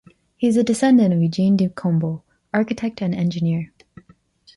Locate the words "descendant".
0.63-1.13